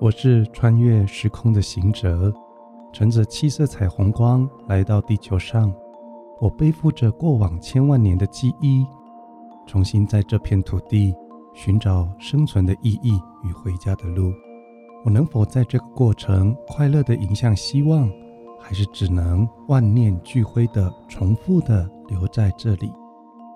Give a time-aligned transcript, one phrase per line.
[0.00, 2.32] 我是穿越时空的行者，
[2.92, 5.70] 乘着七色彩虹光来到地球上。
[6.40, 8.86] 我背负着过往千万年的记忆，
[9.66, 11.14] 重新在这片土地
[11.52, 14.32] 寻找生存的意义与回家的路。
[15.08, 18.12] 我能否在这个过程快乐的迎向希望，
[18.60, 22.92] 还是只能万念俱灰的重复的留在这里？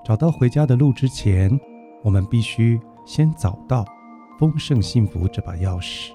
[0.02, 1.50] 找到回家的路之前，
[2.02, 3.84] 我们必须先找到
[4.38, 6.12] 丰盛幸福这把钥匙。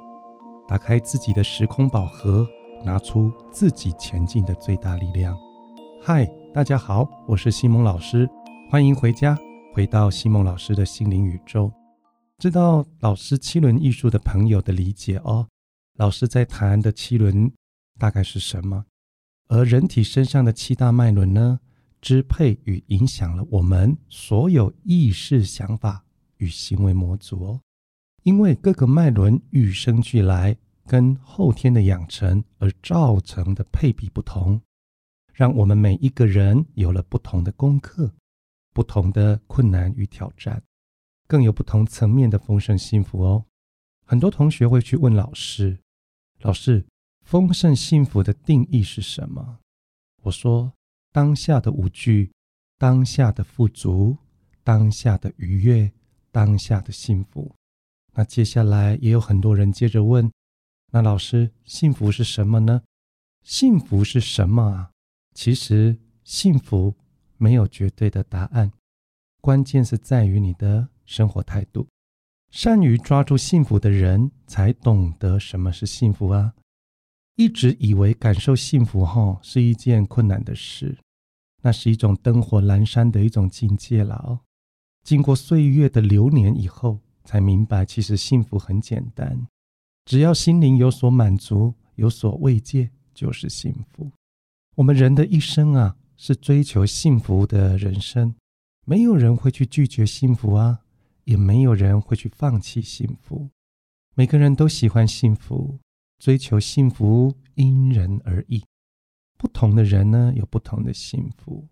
[0.68, 2.44] 打开自己的时空宝盒，
[2.84, 5.38] 拿出自己前进的最大力量。
[6.02, 8.28] 嗨，大家好，我是西蒙老师，
[8.72, 9.38] 欢迎回家，
[9.76, 11.72] 回到西蒙老师的心灵宇宙。
[12.40, 15.48] 知道老师七轮艺术的朋友的理解哦。
[15.96, 17.52] 老师在谈的七轮
[17.98, 18.86] 大概是什么？
[19.48, 21.60] 而人体身上的七大脉轮呢，
[22.00, 26.06] 支配与影响了我们所有意识、想法
[26.38, 27.62] 与行为模组哦。
[28.22, 34.62] 因为各个脉轮与生俱来，跟后天的养成而造成的配比不同，
[35.34, 38.14] 让我们每一个人有了不同的功课、
[38.76, 40.62] 不同的困难与挑战，
[41.28, 43.46] 更有不同层面的丰盛幸福哦。
[44.06, 45.78] 很多同学会去问老师
[46.40, 46.86] ：“老师，
[47.26, 49.60] 丰盛幸福的定义是什么？”
[50.24, 50.74] 我说
[51.12, 52.32] ：“当下的无惧，
[52.78, 54.18] 当下的富足，
[54.64, 55.92] 当下的愉悦，
[56.32, 57.54] 当下的幸福。”
[58.16, 60.32] 那接下来也有很多人接着问
[60.92, 62.82] ：“那老师，幸福是什么呢？
[63.44, 64.92] 幸福是什么啊？”
[65.36, 66.96] 其实幸福
[67.38, 68.72] 没有绝对的答案，
[69.40, 71.88] 关键是在于你的生活态度。
[72.52, 76.54] 善于抓住幸福的人，才懂得什么是幸福啊！
[77.36, 80.96] 一直以为感受幸福哈是一件困难的事，
[81.64, 84.42] 那是一种灯火阑珊的一种境界了哦。
[85.04, 87.00] 经过岁月的流年以后。
[87.28, 89.46] 才明白，其实幸福很简单，
[90.06, 94.10] 只要心灵有所满足、有所慰藉，就是幸福。
[94.76, 98.34] 我们人的一生啊，是追求幸福的人生，
[98.86, 100.80] 没有人会去拒绝幸福啊，
[101.28, 103.50] 也没有人会去放弃幸福。
[104.16, 105.78] 每个人都喜欢幸福，
[106.20, 108.64] 追求幸福因人而异。
[109.38, 111.68] 不同的人呢，有不同的幸福；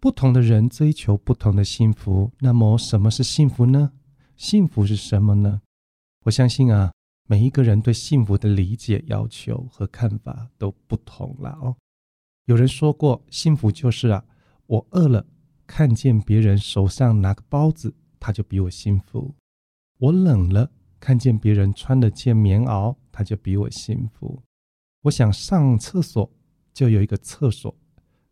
[0.00, 2.32] 不同的人追求不同的幸福。
[2.40, 3.92] 那么，什么是幸福呢？
[4.36, 5.60] 幸福是什么呢？
[6.24, 6.90] 我相信啊，
[7.28, 11.76] 每一个人对幸福的理解、要求和看法都不同了哦。
[12.46, 14.24] 有人说过，幸福就是啊，
[14.66, 15.26] 我饿了，
[15.66, 19.34] 看见别人手上拿个包子，他就比我幸福；
[19.98, 24.40] 我冷了，看见别人穿了件棉袄，他就比我幸福；
[25.02, 26.32] 我想上厕所，
[26.72, 27.76] 就有一个厕所，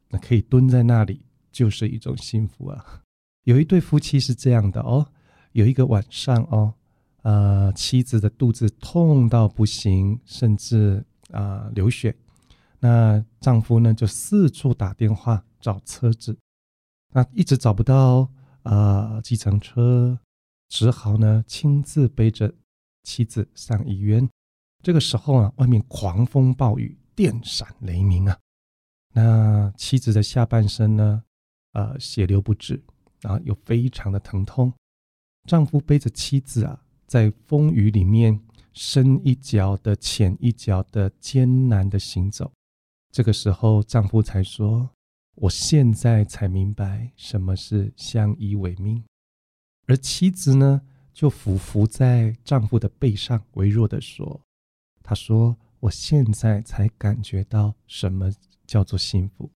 [0.09, 1.21] 那可以蹲在那里，
[1.51, 3.03] 就是一种幸福啊。
[3.45, 5.07] 有一对夫妻是这样的哦。
[5.53, 6.73] 有一个晚上哦，
[7.21, 12.17] 呃，妻子的肚子痛到不行，甚至啊流血。
[12.81, 16.39] 那丈夫呢就四处打电话找车子，
[17.13, 18.31] 那一直找不到
[18.63, 20.19] 啊计程车，
[20.69, 22.53] 只好呢亲自背着
[23.03, 24.29] 妻子上医院。
[24.83, 28.39] 这个时候啊，外面狂风暴雨，电闪雷鸣啊。
[29.15, 31.23] 那妻子的下半身呢，
[31.73, 32.83] 呃，血流不止，
[33.21, 34.73] 然后又非常的疼痛。
[35.49, 38.41] 丈夫背着妻子啊，在风雨里面
[38.73, 42.51] 深一脚的浅一脚的艰难的行走。
[43.11, 44.89] 这个时候，丈夫才说
[45.35, 49.03] ：“我现在才明白什么是相依为命。”
[49.87, 50.83] 而妻子呢，
[51.13, 54.41] 就俯伏在丈夫的背上，微弱的说
[55.03, 58.33] ：“她说，我现在才感觉到什么
[58.67, 59.51] 叫做幸福。”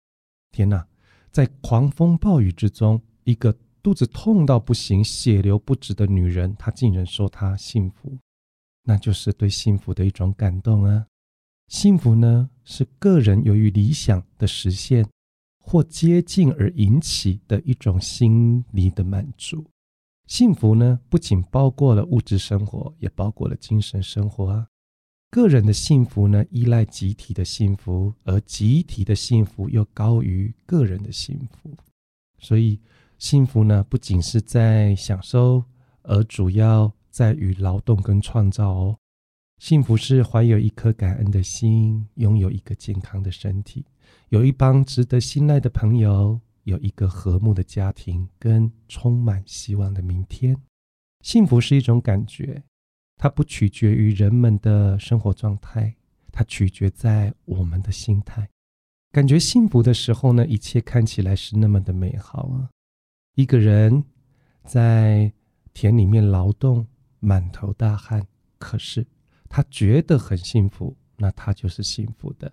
[0.53, 0.87] 天哪，
[1.31, 3.57] 在狂风暴雨之中，一个。
[3.83, 8.19] 肚子痛到不行、血流不止的女人，她竟然说她幸福，
[8.83, 11.07] 那就是对幸福的一种感动啊！
[11.69, 15.09] 幸福呢，是个人由于理想的实现
[15.67, 19.65] 或接近而引起的一种心理的满足。
[20.29, 24.69] 幸福呢，不仅包括了物质生活，也包括了精神生活啊！
[25.29, 31.77] 个人的幸福呢，依赖集体的幸福，而集体的幸福又高于个人的幸福，
[32.39, 32.81] 所以。
[33.19, 35.65] 幸福呢，不仅是在享受，
[36.03, 38.99] 而主要在于劳动跟创造哦。
[39.59, 43.85] 幸福是怀有一颗感恩的心，拥有一个健康的身体，
[44.29, 50.57] 有一帮值得信赖的朋友，有一个和睦的家庭，跟充满希望的明天。
[51.23, 52.63] 幸福是一种感觉，
[53.17, 55.97] 它不取决于人们的生活状态，
[56.31, 58.47] 它取决在我们的心态。
[59.11, 62.69] 感觉幸福的时候呢，一切看起来是那么的美好啊！
[63.35, 64.05] 一个人
[64.65, 65.33] 在
[65.73, 66.87] 田里面劳动，
[67.21, 68.27] 满头大汗，
[68.59, 69.07] 可是
[69.49, 72.53] 他觉得很幸福，那他就是幸福的。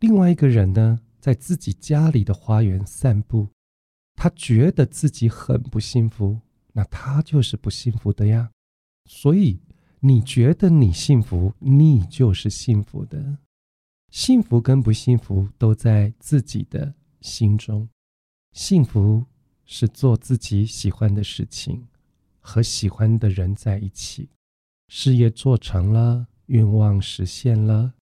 [0.00, 3.48] 另外一个人呢，在自己家里的花园散步，
[4.14, 6.40] 他觉得自己很不幸福，
[6.72, 8.50] 那他就是不幸福的呀。
[9.06, 9.60] 所以。
[10.06, 13.38] 你觉得你幸福，你就是幸福的。
[14.10, 16.92] 幸福跟不幸福都在自己的
[17.22, 17.88] 心中。
[18.52, 19.24] 幸福
[19.64, 21.88] 是做自己喜欢的事情，
[22.38, 24.28] 和喜欢的人在一起，
[24.88, 27.94] 事业做成了，愿望实现了，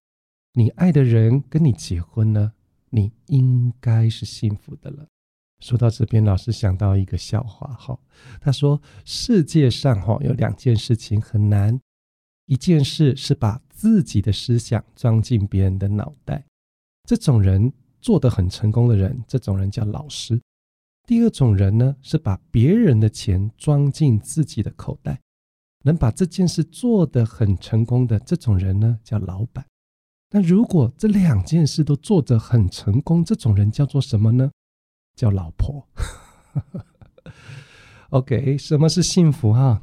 [0.53, 2.53] 你爱的人跟你结婚了，
[2.89, 5.07] 你应该是幸福的了。
[5.59, 7.97] 说到这边，老师想到一个笑话哈，
[8.41, 11.79] 他说世界上哈有两件事情很难。
[12.45, 16.45] 一件事是把自己的思想装进别人的脑袋，
[17.05, 20.41] 这种人做得很成功的人，这种人叫老师。
[21.07, 25.21] 第二种人呢，是把别人的钱装进自己的口袋，
[25.83, 29.65] 能把这件事做得很成功的这种人呢，叫老板。
[30.31, 34.49] 那如果这两件事都做得很成功，这种人叫做什么呢？
[35.15, 35.87] 叫老婆。
[38.09, 39.81] OK，什么是幸福哈？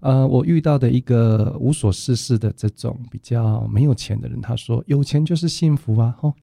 [0.00, 6.34] 呃，我遇到的一个无所事事的这种比较没有钱的人，他说：“有钱就是幸福啊！”吼，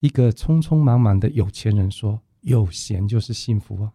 [0.00, 3.92] 一个匆匆忙忙的有钱人说：“有闲就是幸福啊！”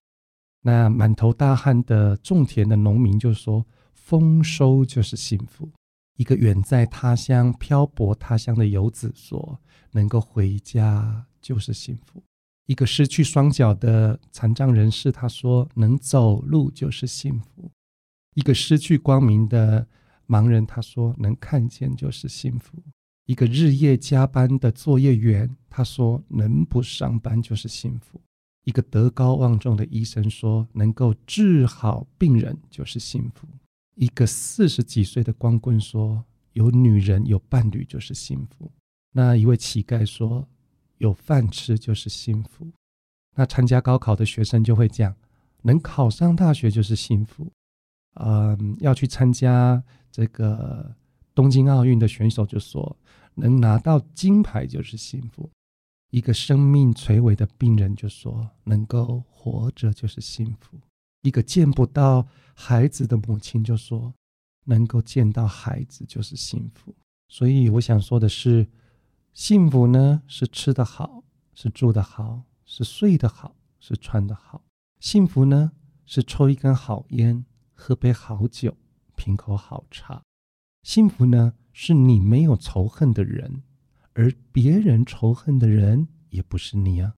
[0.61, 3.65] 那满头大汗的种田的农民就说
[4.11, 5.71] ：“丰收就是幸福。”
[6.19, 9.57] 一个远在他乡漂泊他乡的游子说
[9.91, 12.21] ：“能够回家就是幸福。”
[12.67, 17.71] 一个失去双脚的残障人士他说：“能走路就是幸福。”
[18.35, 19.87] 一个失去光明的
[20.27, 22.83] 盲人，他说：“能看见就是幸福。”
[23.25, 28.19] 一个日夜加班的作业员，他说：“能不上班就是幸福。”
[28.65, 33.47] 一个德高望重的医生说：“能够治好病人就是幸福。”
[33.95, 38.71] 一个四十几岁的光棍说：“有女人有伴侣就是幸福。”
[39.13, 40.47] 那一位乞丐说
[40.99, 42.71] ：“有饭吃就是幸福。”
[43.35, 45.15] 那参加高考的学生就会讲
[45.63, 47.51] ：“能考上大学就是幸福。”
[48.15, 50.93] 嗯，要去参加这个
[51.33, 52.97] 东京奥运的选手就说，
[53.35, 55.49] 能拿到金牌就是幸福；
[56.09, 60.77] 一个生命垂危的病人就说，能够活着就是幸福；
[61.21, 64.13] 一个见不到孩子的母亲就说，
[64.65, 66.95] 能够见到孩子就是幸福。
[67.27, 68.67] 所以我想说的是，
[69.33, 71.23] 幸福呢是吃得好，
[71.53, 74.61] 是住得好，是睡得好，是穿得好；
[74.99, 75.71] 幸福呢
[76.05, 77.45] 是抽一根好烟。
[77.73, 78.77] 喝杯好酒，
[79.15, 80.21] 品口好茶，
[80.83, 81.53] 幸福呢？
[81.73, 83.63] 是你没有仇恨的人，
[84.13, 87.15] 而别人仇恨的人也不是你啊。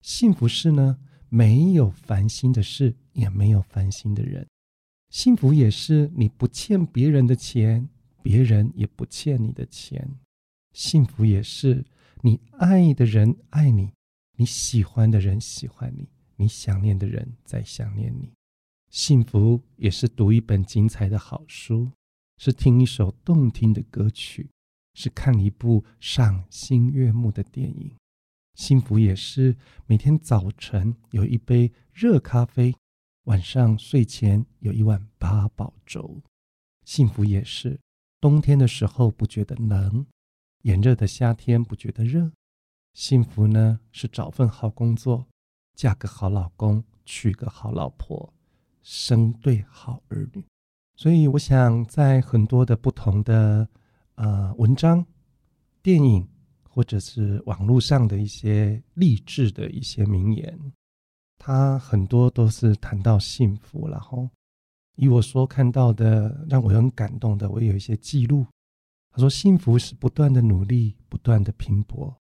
[0.00, 0.98] 幸福是呢，
[1.36, 4.48] 没有烦心的事，也没有烦心的人。
[5.10, 7.86] 幸福也是你不欠别人的钱，
[8.22, 10.18] 别人也不欠你的钱。
[10.72, 11.84] 幸福也是
[12.22, 13.92] 你爱的人爱你，
[14.38, 18.32] 你喜欢的人喜欢你，你想念的人在想念你。
[18.88, 21.90] 幸福也是读一本精彩的好书，
[22.38, 24.48] 是听一首动听的歌曲，
[24.94, 27.92] 是看一部赏心悦目的电影。
[28.56, 32.74] 幸福也是每天早晨有一杯热咖啡，
[33.24, 36.22] 晚上睡前有一碗八宝粥。
[36.86, 37.78] 幸福也是
[38.18, 40.06] 冬天的时候不觉得冷，
[40.62, 42.32] 炎热的夏天不觉得热。
[42.94, 45.26] 幸福呢是找份好工作，
[45.74, 48.32] 嫁个好老公，娶个好老婆。
[48.82, 50.42] 生对好儿女，
[50.94, 53.68] 所以我想在很多的不同的
[54.14, 55.04] 呃文章、
[55.82, 56.26] 电影
[56.76, 60.72] 或者是网络上的一些励志的一些名言，
[61.38, 63.88] 他很多都是谈到幸福。
[63.88, 64.28] 然后
[64.96, 68.46] 以我所看到的，让我很感动的，我有一些记录。
[69.10, 72.14] 他说：“幸福是不断的努力，不断的拼搏。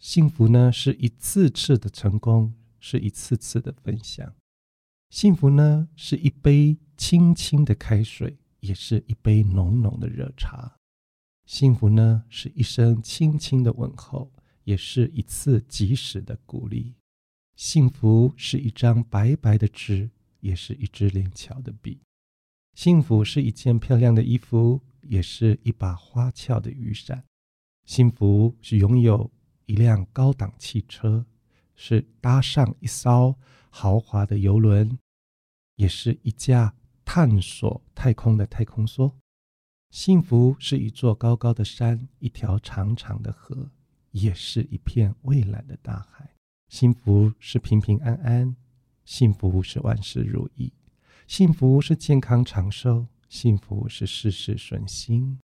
[0.00, 4.34] 幸福呢，是一次次的成功，是一次次的分享。”
[5.10, 10.76] 幸福呢，是一杯清清的开水，也是一杯浓浓的热茶。
[11.52, 14.32] 幸福呢，是一声轻轻的问候，
[14.64, 16.94] 也是一次及时的鼓励。
[17.56, 20.08] 幸福是一张白白的纸，
[20.40, 22.00] 也是一支灵巧的笔。
[22.72, 27.22] 幸福是一件漂亮的衣服，也是一把花俏的雨伞。
[27.84, 29.30] 幸福是拥有
[29.66, 31.26] 一辆高档汽车，
[31.76, 33.36] 是搭上一艘。
[33.68, 34.98] 豪华的游轮，
[35.76, 39.12] 也是一架探索太空的太空梭。
[39.92, 43.70] 幸福是一座高高的山，一条长长的河，
[44.12, 46.30] 也是一片蔚蓝的大海。
[46.68, 48.56] 幸福是平平安安，
[49.04, 50.72] 幸福是万事如意，
[51.26, 55.38] 幸福是健康长寿，幸福是事事顺心，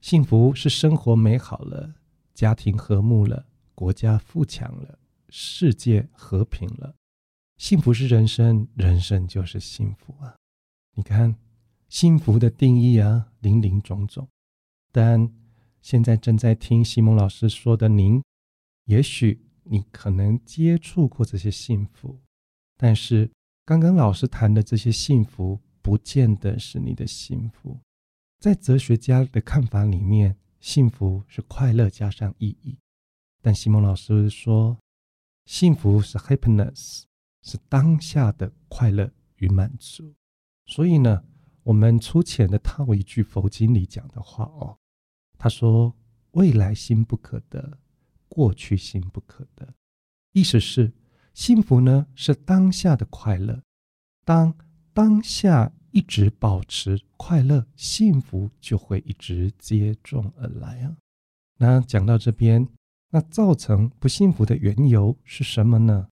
[0.00, 1.96] 幸福是生活美好了，
[2.32, 4.96] 家庭和睦了，国家富强了，
[5.28, 6.94] 世界和平了。
[7.56, 10.36] 幸福是人生，人生就是幸福啊！
[10.94, 11.34] 你看。
[11.88, 14.28] 幸福的定义啊，林林总总。
[14.92, 15.32] 但
[15.80, 18.22] 现在正在听西蒙老师说的您，
[18.84, 22.20] 也许你可能接触过这些幸福，
[22.76, 23.30] 但是
[23.64, 27.80] 刚刚老师谈的这些幸福，不见得是你的幸福。
[28.38, 32.78] 在哲学家的看法里面，幸福是快乐加上意义。
[33.40, 34.78] 但西蒙老师说，
[35.46, 37.04] 幸福是 happiness，
[37.42, 40.14] 是当下的快乐与满足。
[40.66, 41.24] 所以呢？
[41.68, 44.78] 我们粗浅的套一句佛经里讲的话哦，
[45.36, 45.94] 他说
[46.32, 47.78] ：“未来心不可得，
[48.26, 49.74] 过去心不可得。”
[50.32, 50.90] 意思是
[51.34, 53.62] 幸福呢是当下的快乐，
[54.24, 54.56] 当
[54.94, 60.96] 当下一直保持快乐，幸福就会一直接踵而来啊。
[61.58, 62.66] 那讲到这边，
[63.10, 66.08] 那造成不幸福的缘由是什么呢？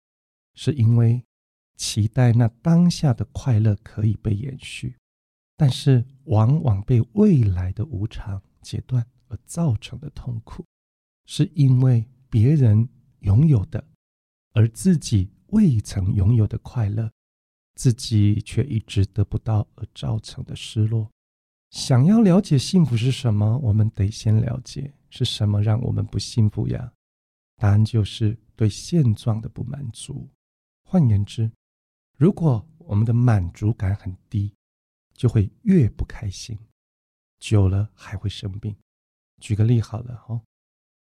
[0.55, 1.23] 是因为
[1.75, 4.95] 期待那当下的快乐可以被延续。
[5.63, 10.65] 但是，往往被未来的无常截断而造成的痛苦，
[11.25, 12.85] 是因为别人
[13.19, 13.81] 拥有的，
[14.51, 17.09] 而自己未曾拥有的快乐，
[17.75, 21.09] 自己却一直得不到而造成的失落。
[21.69, 26.91] 想要了解幸福是什么，我们得先了解是什么让我们不幸福呀？
[27.55, 30.27] 答案就是对现状的不满足。
[30.83, 31.49] 换言之，
[32.17, 34.53] 如果我们的满足感很低，
[35.23, 36.59] 就会越不开心，
[37.39, 38.75] 久了还会生病。
[39.39, 40.41] 举个例好了哈，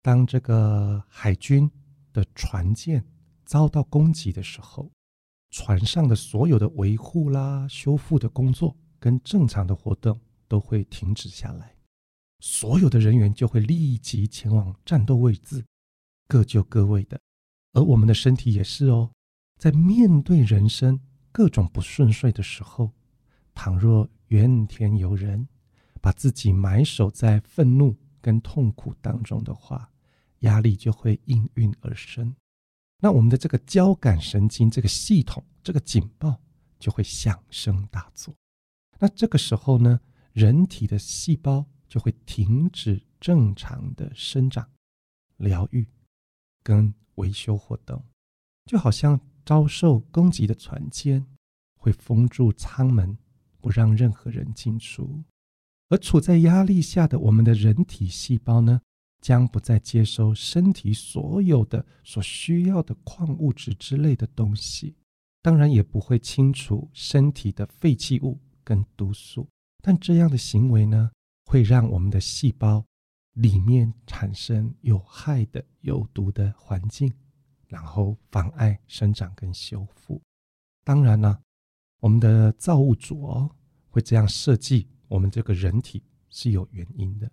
[0.02, 1.70] 当这个海军
[2.12, 3.06] 的船舰
[3.44, 4.90] 遭到攻击的时候，
[5.50, 11.76] 船上的所有的维护啦、修复的工作跟正常的活动都会停止下来，
[12.40, 15.64] 所有的人员就会立即前往战斗位置，
[16.26, 17.20] 各就各位的。
[17.72, 19.12] 而我们的身体也是哦，
[19.60, 20.98] 在面对人生
[21.30, 22.90] 各种不顺遂的时候。
[23.58, 25.48] 倘若怨天尤人，
[26.00, 29.90] 把自己埋首在愤怒跟痛苦当中的话，
[30.38, 32.32] 压力就会应运而生。
[33.00, 36.40] 那我们的这个交感神经这个系统，这个警报
[36.78, 38.32] 就会响声大作。
[39.00, 40.00] 那这个时候呢，
[40.32, 44.70] 人体的细胞就会停止正常的生长、
[45.36, 45.84] 疗愈
[46.62, 48.00] 跟维修活动，
[48.66, 51.26] 就好像遭受攻击的船舰
[51.74, 53.18] 会封住舱门。
[53.60, 55.22] 不让任何人进出，
[55.88, 58.80] 而处在压力下的我们的人体细胞呢，
[59.20, 64.94] 将不再接收身体所有的所需要的矿物质之类的东西，
[65.42, 69.48] 当然也不会清除身体的废弃物跟毒素。
[69.82, 71.10] 但这样的行为呢，
[71.46, 72.84] 会让我们的细胞
[73.34, 77.12] 里面产生有害的有毒的环境，
[77.66, 80.22] 然后妨碍生长跟修复。
[80.84, 81.38] 当然呢。
[82.00, 83.50] 我们的造物主哦，
[83.88, 87.30] 会这样设计我们这个人体是有原因的，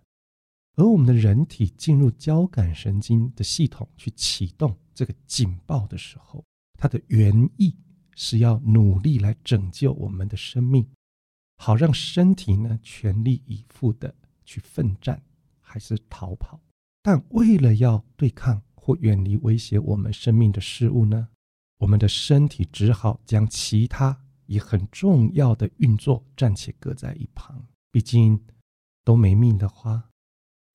[0.74, 6.44] 而我们的人体进入交感神经的系统去启动这个警报的时候，
[6.78, 7.76] 它的原意
[8.16, 10.84] 是要努力来拯救我们的生命，
[11.58, 14.12] 好让身体呢全力以赴的
[14.44, 15.22] 去奋战
[15.60, 16.60] 还是逃跑。
[17.02, 21.28] 但为了要对抗或远离威胁我们生命的事物呢，
[21.78, 24.25] 我们的身体只好将其他。
[24.46, 28.44] 以很重要的运作暂且搁在一旁，毕竟
[29.04, 30.10] 都没命的话，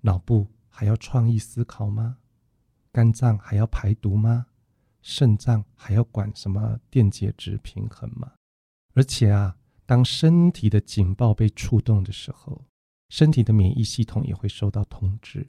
[0.01, 2.17] 脑部还要创意思考吗？
[2.91, 4.47] 肝脏还要排毒吗？
[5.01, 8.33] 肾脏还要管什么电解质平衡吗？
[8.93, 12.65] 而且啊，当身体的警报被触动的时候，
[13.09, 15.47] 身体的免疫系统也会受到通知。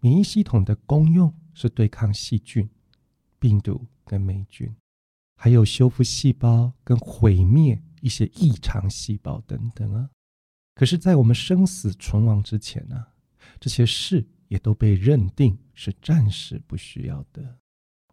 [0.00, 2.70] 免疫系统的功用是对抗细菌、
[3.38, 4.72] 病毒跟霉菌。
[5.40, 10.10] 还有修复细胞跟毁灭一些异常细胞等等啊，
[10.74, 13.06] 可是，在我们生死存亡之前呢，
[13.60, 17.58] 这些事也都被认定是暂时不需要的。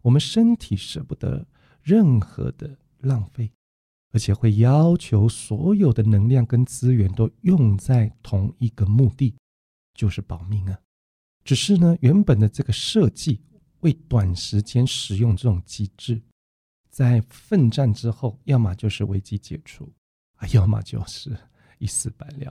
[0.02, 1.44] 我们身体舍不得
[1.82, 3.50] 任何的浪费，
[4.12, 9.34] 而且会要求所有的能量跟资源都用在同一个目的，
[9.94, 10.78] 就是保命啊。
[11.42, 13.42] 只是呢，原本的这个设计
[13.80, 16.22] 为短时间使用这种机制。
[16.96, 19.92] 在奋战之后，要么就是危机解除，
[20.36, 21.36] 啊，要么就是
[21.76, 22.50] 一死百了。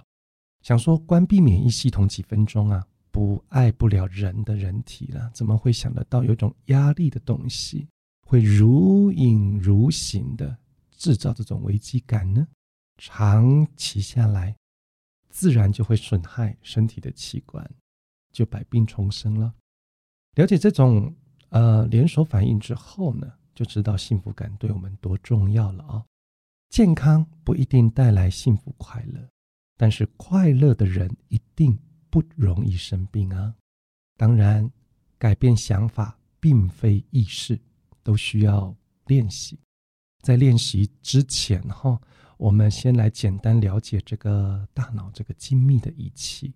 [0.61, 7.87] 想说关闭免疫系统几分钟啊，不爱不了人的人体了，怎么会想得到有一种压力的东西
[8.21, 10.55] 会如影如形的
[10.91, 12.47] 制造这种危机感呢？
[12.99, 14.55] 长期下来，
[15.31, 17.67] 自然就会损害身体的器官，
[18.31, 19.51] 就百病丛生了。
[20.35, 21.11] 了解这种
[21.49, 26.05] 呃连锁反应之后呢，就知道幸福感对我们多重要了啊！
[26.69, 29.29] 健康不一定带来幸福快乐，
[29.77, 33.55] 但是快乐的人一定不容易生病啊。
[34.17, 34.69] 当然，
[35.17, 37.59] 改变想法并非易事，
[38.03, 38.75] 都需要
[39.07, 39.57] 练习。
[40.21, 41.99] 在练习之前，哈。
[42.37, 46.53] 我们先来简单了解这个大脑这个精密的仪器。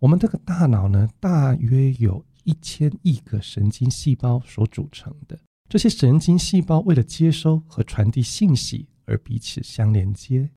[0.00, 5.38] 我们这个大脑呢，大约有一千亿个神经细胞所组成的。
[5.74, 10.48] 这些神经细胞为了接收和传递信息而彼此相连接。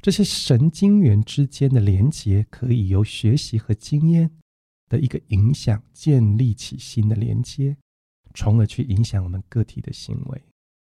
[0.00, 4.30] 这些神经元之间的连接可以由学习和经验
[4.88, 7.76] 的一个影响建立起新的连接，
[8.32, 10.42] 从而去影响我们个体的行为。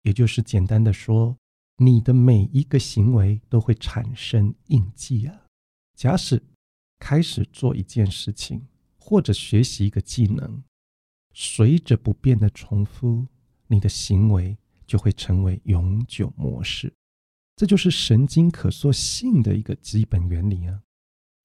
[0.03, 1.35] 也就是简单的说。
[1.79, 5.47] 你的每一个行为都会产生印记啊！
[5.95, 6.43] 假使
[6.99, 8.67] 开始做一件事情，
[8.99, 10.63] 或者学习一个技能，
[11.33, 13.27] 随着不变的重复，
[13.67, 14.57] 你的行为
[14.87, 16.93] 就会成为永久模式。
[17.57, 20.83] 这就是神经可塑性的一个基本原理啊！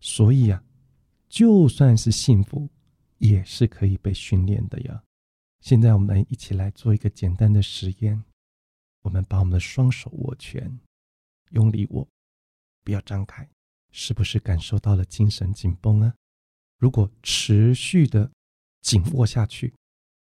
[0.02, 0.64] 所以啊，
[1.30, 2.70] 就算是幸福，
[3.18, 5.04] 也是可以被训练的呀。
[5.62, 8.24] 现在我们一起来做一个简单的实验。
[9.04, 10.80] 我们把我们的双手握拳，
[11.50, 12.08] 用力握，
[12.84, 13.50] 不要张开，
[13.90, 16.14] 是不是感受到了精神紧绷啊？
[16.78, 18.30] 如果持续的
[18.82, 19.74] 紧握下去，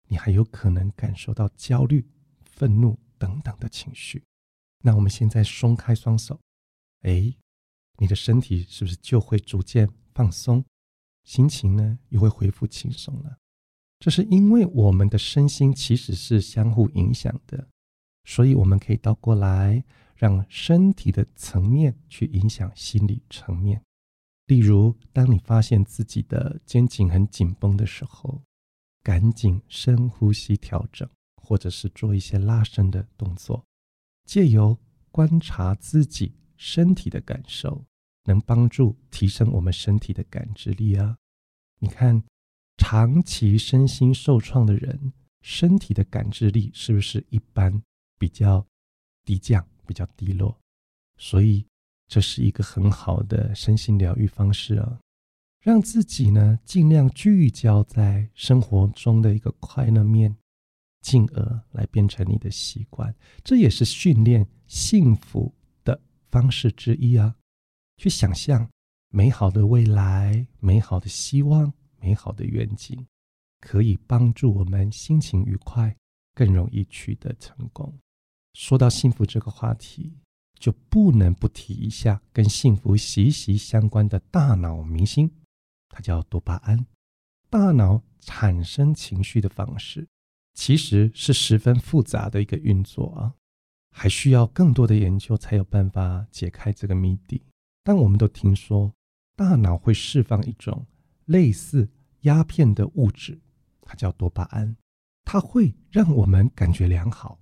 [0.08, 2.06] 你还有可能感受到焦虑、
[2.44, 4.22] 愤怒等等的情绪。
[4.82, 6.38] 那我们现在松开双手，
[7.02, 7.34] 哎，
[7.98, 10.64] 你的身体是不是就会逐渐放松？
[11.25, 13.38] 心情呢，也会恢复轻松了。
[13.98, 17.66] 这是因为我们的身心其实是相互影响的。
[18.25, 19.82] 所以，我们可以倒过来，
[20.14, 23.82] 让身体的层面去影响心理层面。
[24.47, 28.42] 例如，当你发现自己的肩颈很紧绷的时候，
[29.06, 31.08] 赶紧深呼吸调整，
[31.40, 33.64] 或者是做一些拉伸的动作。
[34.25, 34.76] 借由
[35.12, 37.84] 观察自己身体的感受，
[38.25, 41.16] 能帮助提升我们身体的感知力啊！
[41.78, 42.21] 你看，
[42.78, 47.80] 长期身心受创的人，身体的感知力是不是一般？
[48.19, 48.66] 比较
[49.25, 50.58] 低降，比较低落，
[51.16, 51.64] 所以
[52.08, 54.99] 这是一个很好的身心疗愈方式啊！
[55.67, 60.33] 让自己呢尽量聚焦在生活中的一个快乐面，
[61.00, 63.13] 进而来变成你的习惯。
[63.43, 65.52] 这也是训练幸福
[65.83, 66.00] 的
[66.31, 67.35] 方式之一啊！
[67.97, 68.71] 去想象
[69.09, 73.05] 美好的未来、美好的希望、美好的愿景，
[73.61, 75.97] 可以帮助我们心情愉快，
[76.33, 77.93] 更容易取得成功。
[78.52, 80.13] 说到幸福这个话题，
[80.61, 85.29] 就不能不提一下跟幸福息息相关的大脑明星，
[85.97, 86.87] 它叫多巴胺。
[87.49, 90.06] 大脑产生情绪的方式，
[90.52, 93.32] 其实是十分复杂的一个运作啊，
[93.93, 97.43] 还需要更多的研究才有办法解开这个谜底。
[97.82, 98.93] 但我们都听说，
[99.37, 100.87] 大脑会释放一种
[101.25, 101.89] 类似
[102.23, 103.41] 鸦片的物质，
[103.80, 104.76] 它叫多巴胺，
[105.25, 107.39] 它会让我们感觉良好。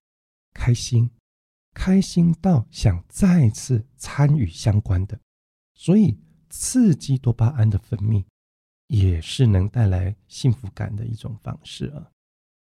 [0.53, 1.11] 开心，
[1.73, 5.19] 开心到想再次参与相关的，
[5.75, 6.17] 所以
[6.51, 8.25] 刺激多巴胺的分泌
[8.87, 12.11] 也是能带来幸福感的一种方式啊。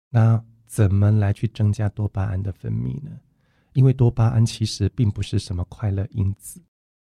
[0.09, 3.12] 那怎么来去增加多巴胺的分泌呢？
[3.73, 6.62] 因为多巴胺其实并不是什么快乐因子，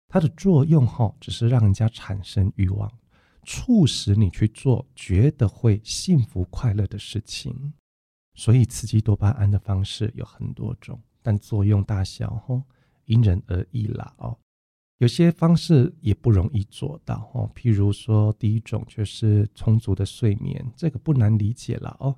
[0.09, 2.90] 它的作用哈只是让人家产生欲望，
[3.44, 7.72] 促使你去做觉得会幸福快乐的事情。
[8.35, 12.64] 所以，刺激多巴胺的方式有很多种，但作用大小哦
[13.05, 14.37] 因人而异啦哦。
[14.98, 22.16] 有些方式也不容易做到哦，譬如说，第一种就是充足的睡眠，这个不难理解了哦。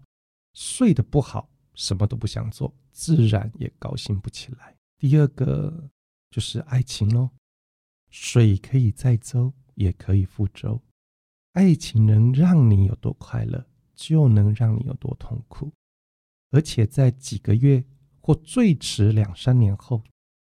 [0.53, 4.75] 睡得不好，什么都不想做，自然也高兴不起来。
[4.99, 5.91] 第二个
[6.31, 7.31] 就是爱情喽，
[8.11, 10.81] 水可以载舟，也可以覆舟，
[11.53, 15.73] 爱情能让你有多快乐，就能让你有多痛苦。
[16.51, 17.85] 而且在几个月
[18.21, 20.03] 或最迟两三年后，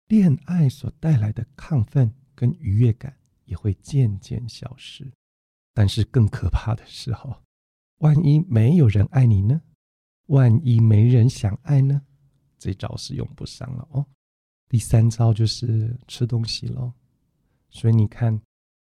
[0.09, 5.11] 恋爱所带来的亢奋跟愉悦感也会渐渐消失。
[5.75, 7.43] 但是更可怕的是，哈，
[7.99, 9.61] 万一没有人爱你呢？
[10.27, 12.01] 万一没人想爱呢？
[12.59, 14.07] 这招是用不上了哦。
[14.69, 16.93] 第三招就是吃东西喽。
[17.69, 18.41] 所以你看，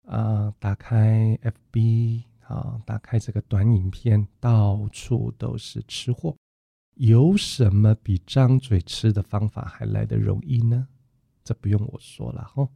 [0.06, 6.36] 啊，打开 FB 啊，打开这个短影片，到处都是吃货。
[6.94, 10.86] 有什么比张嘴吃的方法还来得容易呢？
[11.48, 12.68] 这不用我说了哈。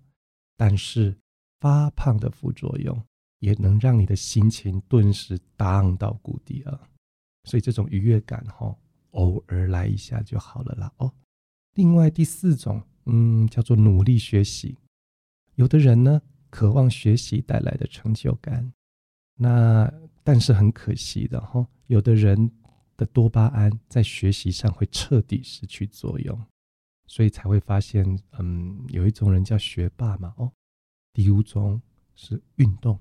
[0.57, 1.15] 但是
[1.61, 2.99] 发胖的副作用
[3.41, 6.81] 也能让你的心情顿时荡到谷底啊。
[7.45, 8.75] 所以这种愉悦感哈，
[9.11, 11.13] 偶尔来一下就好了啦哦。
[11.75, 14.79] 另外第四种，嗯，叫做努力学习。
[15.57, 18.73] 有的人呢，渴望学习带来的成就感，
[19.35, 19.93] 那
[20.25, 22.51] 但是很可惜的哈，有的人。
[22.95, 26.39] 的多巴胺在学习上会彻底失去作用，
[27.13, 30.51] 所以才会发现，嗯，有一种人叫学霸嘛，哦。
[31.13, 31.79] 第五种
[32.15, 32.99] 是运动，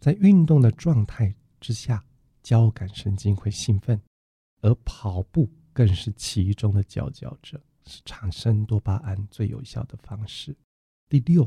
[0.00, 2.02] 在运动的状态之下，
[2.42, 4.00] 交感神经会兴奋，
[4.62, 10.56] 而跑步更是其中的佼佼者，是产生多巴胺最有效的方式。
[11.10, 11.46] 第六，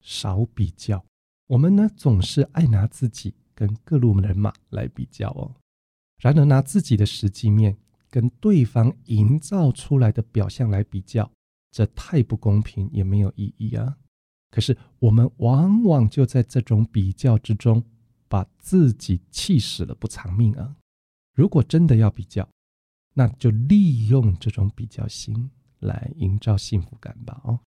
[0.00, 1.06] 少比较，
[1.46, 5.54] 我们呢总是爱拿自己跟各路人马来比较哦。
[6.18, 7.76] 然而，拿自己的实际面
[8.10, 11.30] 跟对方营造出来的表象来比较，
[11.76, 13.98] 这太不公平，也没有意义啊。
[14.50, 17.84] 可是，我们往往就在这种比较之中，
[18.28, 20.74] 把自己气死了，不偿命啊。
[21.34, 22.48] 如果真的要比较，
[23.12, 27.38] 那就利用这种比较心来营造幸福感吧。
[27.44, 27.60] 哦，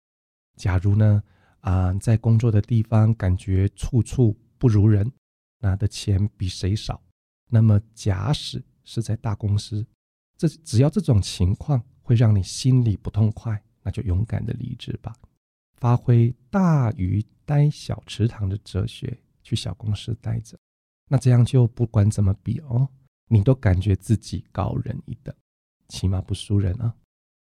[0.56, 1.22] 假如呢，
[1.60, 5.12] 啊，在工作的地方感觉处处不如人，
[5.60, 7.00] 拿的钱比谁少。
[7.48, 9.86] 那么，假使是在大公司，
[10.36, 15.12] 这只要这种情况会让你心里不痛快，那就勇敢的离职吧。
[15.78, 20.56] 发挥大鱼待小池塘的哲学，去小公司待着，
[21.08, 22.88] 那这样就不管怎么比哦，
[23.30, 25.36] 你都感觉自己高人一等，
[25.88, 26.94] 起码不输人啊。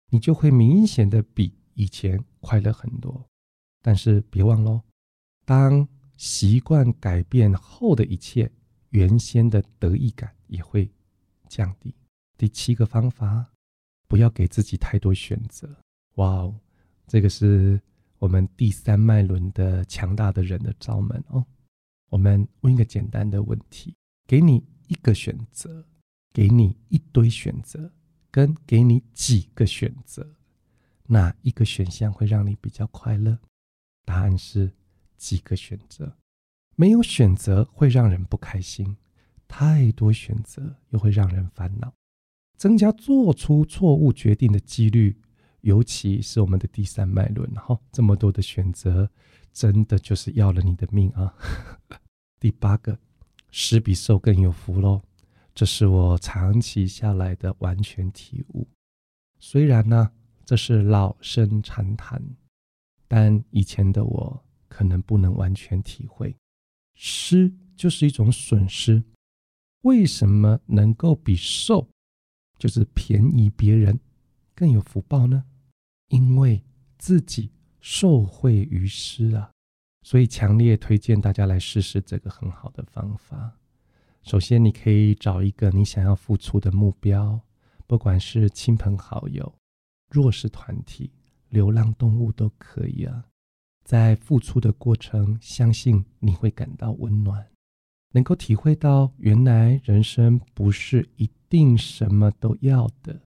[0.10, 3.25] 你就会明显的比以前快乐很多。
[3.82, 4.82] 但是别忘喽，
[5.45, 8.51] 当习惯改变后的一切。
[8.89, 10.88] 原先的得意感也会
[11.47, 11.95] 降低。
[12.38, 13.51] 第七个方法，
[14.08, 15.67] 不要给自己太多选择。
[16.15, 16.56] 哇哦，
[17.08, 17.82] 这个是
[18.19, 21.45] 我们第三脉轮的强大的人的招门哦。
[22.10, 23.95] 我们问一个简单的问题：
[24.28, 25.86] 给你一个选择，
[26.32, 27.91] 给你一堆选择，
[28.30, 30.36] 跟给你几个选择，
[31.08, 33.39] 哪一个选项会让你比较快乐？
[34.06, 34.71] 答案是
[35.17, 36.15] 几个选择。
[36.76, 38.97] 没有选择会让人不开心，
[39.47, 41.93] 太多选择又会让人烦恼，
[42.58, 45.19] 增加做出错误决定的几率。
[45.63, 49.10] 尤其是我们的第三脉轮，哈，这么多的选择，
[49.54, 51.34] 真的就是要了你的命啊！
[52.38, 52.99] 第八个，
[53.49, 55.02] 施比受更有福喽，
[55.56, 58.67] 这是我长期下来的完全体悟。
[59.39, 60.12] 虽然呢，
[60.43, 62.21] 这是老生常谈，
[63.08, 66.36] 但以前的我可能不能完全体会。
[66.95, 69.02] 失就是一种损失，
[69.84, 71.88] 为什么能够比受，
[72.60, 73.97] 就是便宜别人，
[74.54, 75.45] 更有福报呢？
[76.10, 76.63] 因为
[76.98, 79.52] 自己受惠于施啊，
[80.04, 83.58] 所以强烈推荐大家来试试这个很好的方法。
[84.22, 87.39] 首先，你可以找一个你想要付出的目标，
[87.86, 89.54] 不管是亲朋好友、
[90.10, 91.12] 弱势团体、
[91.50, 93.26] 流浪动物都可以啊。
[93.84, 97.46] 在付出的过程，相信你会感到温暖，
[98.13, 103.22] 能够体会到原来人生不是一定什么都要的，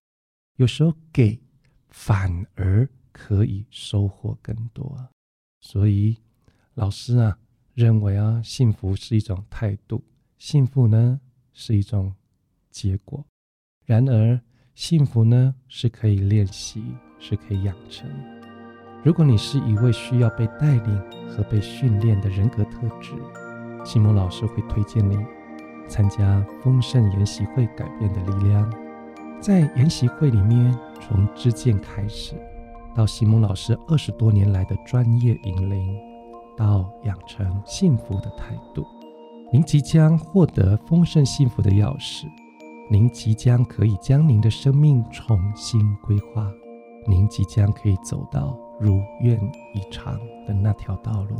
[0.56, 1.40] 有时候给
[1.90, 4.98] 反而可以收获更多。
[5.60, 6.18] 所以，
[6.76, 7.38] 老师啊
[7.74, 10.04] 认为啊，幸福是一种态度，
[10.38, 11.20] 幸福呢
[11.54, 12.14] 是一种
[12.70, 13.26] 结果。
[13.86, 14.40] 然而，
[14.76, 16.84] 幸福呢是可以练习，
[17.20, 18.08] 是可以养成。
[19.04, 23.14] 如果你是一位需要被带领和被训练的人格特质，
[23.86, 25.18] 西蒙老师会推荐你
[25.88, 28.87] 参加丰盛研习会改变的力量。
[29.40, 32.34] 在研习会里面，从知见开始，
[32.96, 35.98] 到西蒙老师二十多年来的专业引领，
[36.56, 38.86] 到养成幸福的态度，
[39.52, 42.26] 您即将获得丰盛幸福的钥匙。
[42.90, 46.50] 您即将可以将您的生命重新规划。
[47.08, 48.58] 您即将可以走到。
[48.80, 51.36] 如愿以偿的那条道路，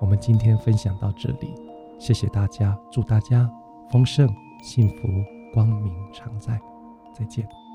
[0.00, 1.54] 我们今天分享到这里，
[1.96, 3.48] 谢谢大家，祝大家
[3.88, 4.28] 丰盛、
[4.64, 5.06] 幸福、
[5.54, 6.60] 光明常在，
[7.16, 7.65] 再见。